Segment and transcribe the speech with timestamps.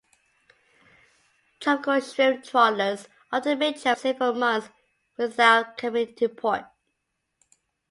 [1.59, 4.69] Tropical shrimp trawlers often make trips of several months
[5.15, 6.65] without coming to port.